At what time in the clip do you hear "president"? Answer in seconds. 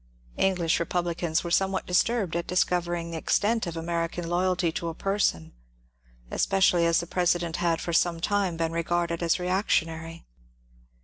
7.05-7.57